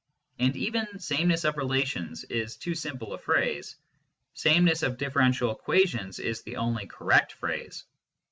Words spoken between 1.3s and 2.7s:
of relations" is